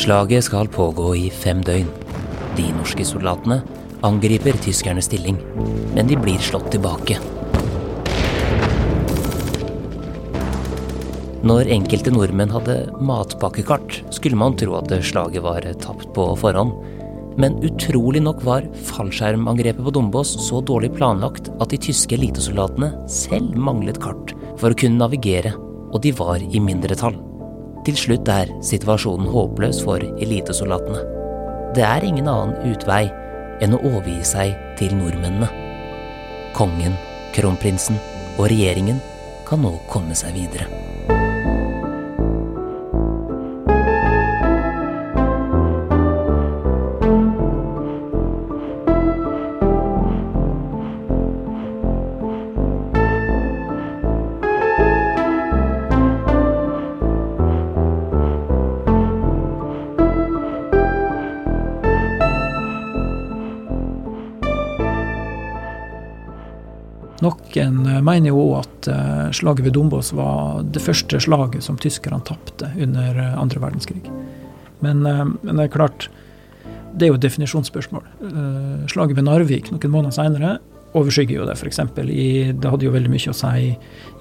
Slaget 0.04 0.44
skal 0.44 0.68
pågå 0.68 1.14
i 1.16 1.30
fem 1.32 1.62
døgn. 1.64 1.87
De 2.58 2.64
norske 2.76 3.06
soldatene 3.08 3.62
angriper 4.04 4.52
tyskernes 4.61 5.08
stilling, 5.08 5.38
men 5.94 6.11
de 6.11 6.18
blir 6.20 6.42
slått 6.44 6.66
tilbake. 6.75 7.16
Når 11.49 11.73
enkelte 11.78 12.12
nordmenn 12.12 12.52
hadde 12.52 12.76
matpakkekart, 13.00 14.02
skulle 14.12 14.37
man 14.37 14.61
tro 14.61 14.76
at 14.76 14.92
slaget 14.92 15.40
var 15.49 15.73
tapt 15.80 16.12
på 16.12 16.28
forhånd. 16.37 16.76
Men 17.40 17.56
utrolig 17.64 18.20
nok 18.28 18.44
var 18.44 18.68
fallskjermangrepet 18.92 19.88
på 19.88 19.96
Dombås 19.96 20.37
så 20.50 20.61
dårlig 20.61 20.92
planlagt 20.99 21.49
at 21.56 21.73
de 21.73 21.80
tyske 21.80 22.20
elitesoldatene 22.20 22.92
selv 23.08 23.56
manglet 23.56 24.04
kart 24.04 24.37
for 24.61 24.68
å 24.68 24.76
kunne 24.76 25.00
navigere, 25.00 25.56
og 25.94 26.02
de 26.04 26.12
var 26.20 26.44
i 26.44 26.61
mindretall. 26.61 27.16
Til 27.84 27.98
slutt 28.00 28.28
er 28.32 28.48
situasjonen 28.64 29.28
håpløs 29.28 29.82
for 29.84 30.00
elitesoldatene. 30.00 31.02
Det 31.76 31.84
er 31.84 32.06
ingen 32.06 32.30
annen 32.30 32.56
utvei 32.72 33.04
enn 33.64 33.76
å 33.76 33.82
overgi 33.84 34.22
seg 34.24 34.54
til 34.78 34.96
nordmennene. 34.96 35.50
Kongen, 36.56 36.96
kronprinsen 37.36 38.00
og 38.38 38.48
regjeringen 38.48 39.02
kan 39.44 39.60
nå 39.60 39.76
komme 39.90 40.16
seg 40.16 40.32
videre. 40.38 40.93
Noen 67.54 67.87
eh, 67.87 68.02
mener 68.02 68.32
jo 68.32 68.44
at 68.58 68.88
eh, 68.90 69.30
slaget 69.34 69.68
ved 69.68 69.76
Dombås 69.76 70.12
var 70.16 70.62
det 70.75 70.82
første 70.82 71.20
slaget 71.23 71.62
som 71.62 71.78
tyskerne 71.78 72.23
tapte 72.26 72.70
under 72.75 73.14
eh, 73.14 73.38
andre 73.38 73.62
verdenskrig. 73.62 74.02
Men, 74.84 75.00
men, 75.00 75.54
det 75.56 75.64
er 75.64 75.73
klart, 75.73 76.08
det 76.92 77.06
er 77.06 77.14
jo 77.14 77.16
et 77.16 77.23
definisjonsspørsmål. 77.25 78.02
Slaget 78.92 79.16
ved 79.16 79.25
Narvik 79.25 79.70
noen 79.73 79.94
måneder 79.94 80.12
seinere 80.12 80.50
overskygger 80.93 81.38
jo 81.38 81.47
det, 81.49 81.56
f.eks. 81.56 81.80
Det 81.97 82.69
hadde 82.69 82.84
jo 82.84 82.93
veldig 82.93 83.14
mye 83.14 83.32
å 83.32 83.38
si 83.38 83.71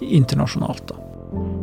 internasjonalt. 0.08 0.94
da. 0.94 1.63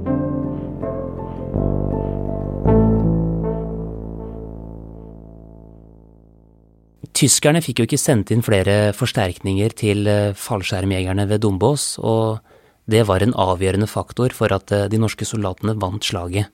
Tyskerne 7.21 7.61
fikk 7.61 7.83
jo 7.83 7.85
ikke 7.85 8.01
sendt 8.01 8.31
inn 8.33 8.41
flere 8.41 8.95
forsterkninger 8.97 9.75
til 9.77 10.09
eh, 10.09 10.33
fallskjermjegerne 10.33 11.27
ved 11.29 11.43
Dombås, 11.45 11.99
og 12.01 12.41
det 12.89 13.03
var 13.11 13.21
en 13.21 13.35
avgjørende 13.37 13.89
faktor 13.91 14.33
for 14.33 14.55
at 14.57 14.73
eh, 14.73 14.87
de 14.89 15.01
norske 15.03 15.27
soldatene 15.29 15.75
vant 15.83 16.07
slaget. 16.07 16.49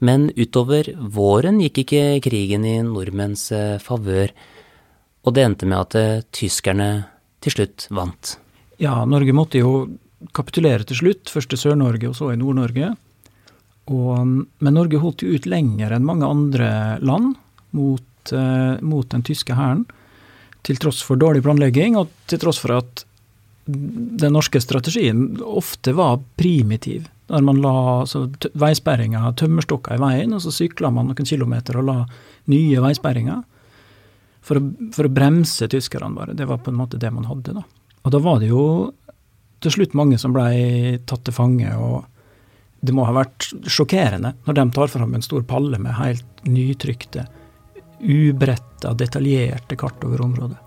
Men 0.00 0.30
utover 0.32 0.88
våren 0.96 1.60
gikk 1.60 1.82
ikke 1.82 2.04
krigen 2.24 2.64
i 2.64 2.78
nordmenns 2.86 3.50
eh, 3.52 3.76
favør, 3.84 4.32
og 5.28 5.36
det 5.36 5.44
endte 5.44 5.68
med 5.68 5.84
at 5.84 6.30
tyskerne 6.34 6.88
til 7.44 7.54
slutt 7.54 7.84
vant. 7.92 8.38
Ja, 8.80 9.04
Norge 9.04 9.34
måtte 9.36 9.60
jo 9.60 9.74
kapitulere 10.34 10.88
til 10.88 10.98
slutt, 11.02 11.28
først 11.30 11.52
i 11.52 11.58
Sør-Norge 11.60 12.08
og 12.08 12.16
så 12.18 12.32
i 12.32 12.38
Nord-Norge. 12.40 12.88
Men 13.92 14.74
Norge 14.74 14.98
holdt 15.02 15.22
jo 15.22 15.36
ut 15.36 15.46
lenger 15.46 15.94
enn 15.94 16.08
mange 16.08 16.26
andre 16.26 16.72
land 17.04 17.36
mot 17.76 18.02
mot, 18.22 18.32
uh, 18.32 18.82
mot 18.82 19.10
den 19.10 19.22
tyske 19.22 19.54
hæren, 19.54 19.86
til 20.62 20.76
tross 20.76 21.02
for 21.02 21.16
dårlig 21.16 21.42
planlegging, 21.42 21.96
og 21.96 22.08
til 22.26 22.38
tross 22.38 22.58
for 22.58 22.78
at 22.78 23.04
den 23.66 24.32
norske 24.32 24.60
strategien 24.60 25.40
ofte 25.42 25.92
var 25.92 26.20
primitiv. 26.36 27.08
Der 27.28 27.42
man 27.42 27.60
la 27.62 28.02
altså, 28.02 28.28
veisperringer, 28.54 29.32
tømmerstokker 29.34 29.96
i 29.96 30.00
veien, 30.00 30.32
og 30.32 30.42
så 30.42 30.52
sykla 30.52 30.90
man 30.90 31.08
noen 31.08 31.26
kilometer 31.26 31.78
og 31.78 31.86
la 31.86 31.98
nye 32.46 32.80
veisperringer. 32.82 33.42
For 34.42 34.58
å, 34.58 34.62
for 34.92 35.06
å 35.06 35.12
bremse 35.12 35.68
tyskerne, 35.70 36.14
bare. 36.14 36.34
Det 36.34 36.46
var 36.46 36.58
på 36.58 36.72
en 36.72 36.78
måte 36.78 36.98
det 36.98 37.10
man 37.14 37.28
hadde, 37.28 37.54
da. 37.54 37.62
Og 38.02 38.10
da 38.10 38.18
var 38.18 38.40
det 38.42 38.50
jo 38.50 38.92
til 39.62 39.70
slutt 39.70 39.94
mange 39.94 40.18
som 40.18 40.34
ble 40.34 40.98
tatt 41.06 41.22
til 41.22 41.34
fange, 41.34 41.70
og 41.78 42.02
det 42.82 42.94
må 42.94 43.06
ha 43.06 43.14
vært 43.14 43.52
sjokkerende 43.70 44.34
når 44.42 44.58
de 44.58 44.64
tar 44.74 44.90
fram 44.90 45.14
en 45.14 45.22
stor 45.22 45.44
palle 45.46 45.78
med 45.78 45.94
helt 46.00 46.42
nytrykte 46.42 47.28
ubretta, 48.02 48.92
detaljerte 48.98 49.76
kart 49.76 50.04
over 50.04 50.24
området. 50.24 50.58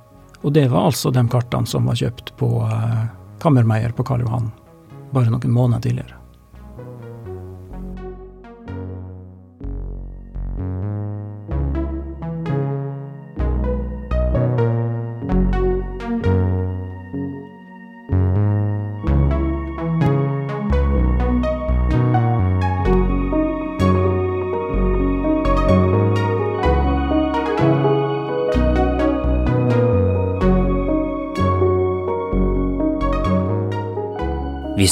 Og 0.41 0.53
det 0.53 0.67
var 0.71 0.89
altså 0.91 1.11
de 1.11 1.23
kartene 1.29 1.67
som 1.67 1.87
var 1.89 1.97
kjøpt 1.99 2.35
på 2.39 2.49
eh, 2.67 3.01
Kammermeier 3.41 3.95
på 3.95 4.05
Karl 4.07 4.23
Johan 4.25 4.51
bare 5.15 5.31
noen 5.31 5.51
måneder 5.51 5.81
tidligere. 5.87 6.19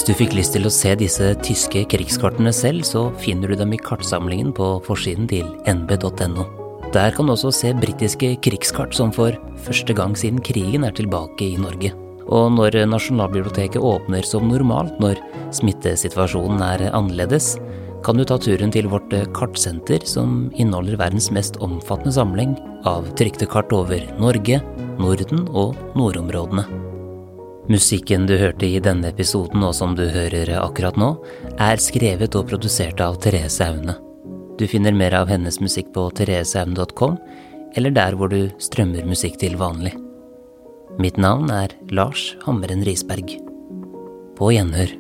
Hvis 0.04 0.18
du 0.18 0.20
fikk 0.20 0.34
lyst 0.36 0.52
til 0.52 0.68
å 0.68 0.70
se 0.76 0.89
disse 1.00 1.30
tyske 1.48 1.86
krigskartene 1.88 2.52
selv, 2.52 2.84
så 2.84 3.06
finner 3.24 3.48
du 3.48 3.56
dem 3.56 3.72
i 3.72 3.78
kartsamlingen 3.80 4.50
på 4.52 4.66
forsiden 4.84 5.30
til 5.32 5.48
nb.no. 5.63 6.44
Der 6.92 7.16
kan 7.16 7.24
du 7.24 7.32
også 7.32 7.54
se 7.56 7.72
britiske 7.72 8.34
krigskart 8.44 8.92
som 9.00 9.16
for 9.16 9.39
første 9.63 9.96
gang 9.96 10.12
siden 10.20 10.44
krigen 10.44 10.84
er 10.84 10.92
tilbake 10.92 11.48
i 11.48 11.56
Norge. 11.56 11.94
Og 12.28 12.52
når 12.52 12.82
Nasjonalbiblioteket 12.92 13.80
åpner 13.80 14.28
som 14.28 14.52
normalt 14.52 15.00
når 15.00 15.24
smittesituasjonen 15.56 16.60
er 16.68 16.89
annerledes, 16.92 17.54
kan 18.04 18.20
du 18.20 18.28
ta 18.28 18.36
turen 18.36 18.76
til 18.76 18.92
vårt 18.92 19.16
kartsenter, 19.32 20.04
som 20.04 20.50
inneholder 20.52 21.00
verdens 21.00 21.32
mest 21.32 21.63
omfattende 21.63 22.20
samling 22.20 22.58
av 22.84 23.08
trykte 23.16 23.48
kart 23.48 23.72
over 23.72 24.04
Norge, 24.20 24.60
Norden 25.00 25.48
og 25.48 25.80
nordområdene. 25.96 26.92
Musikken 27.71 28.26
du 28.28 28.34
hørte 28.36 28.67
i 28.67 28.80
denne 28.84 29.08
episoden, 29.13 29.63
og 29.63 29.71
som 29.78 29.93
du 29.95 30.04
hører 30.12 30.52
akkurat 30.60 30.97
nå, 30.99 31.13
er 31.56 31.80
skrevet 31.80 32.36
og 32.36 32.49
produsert 32.49 32.99
av 33.04 33.21
Therese 33.23 33.63
Aune. 33.63 33.95
Du 34.60 34.65
finner 34.67 34.95
mer 34.95 35.15
av 35.15 35.32
hennes 35.32 35.62
musikk 35.63 35.93
på 35.95 36.10
thereseaune.com, 36.19 37.15
eller 37.80 37.95
der 37.95 38.17
hvor 38.19 38.30
du 38.34 38.52
strømmer 38.62 39.08
musikk 39.08 39.39
til 39.41 39.56
vanlig. 39.58 39.95
Mitt 40.99 41.15
navn 41.17 41.49
er 41.56 41.71
Lars 41.89 42.34
Hammeren 42.43 42.84
Risberg. 42.86 43.32
På 44.38 44.52
gjenhør. 44.54 44.91